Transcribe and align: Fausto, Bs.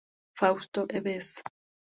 Fausto, 0.39 0.87
Bs. 0.87 1.29